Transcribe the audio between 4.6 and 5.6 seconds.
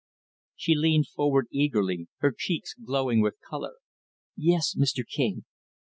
Mr. King."